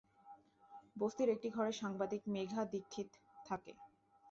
[0.95, 3.09] বস্তির একটি ঘরে সাংবাদিক মেঘা দীক্ষিত
[3.45, 3.71] থাকে।